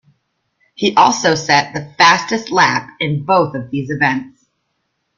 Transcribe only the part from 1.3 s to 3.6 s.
set the fastest lap in both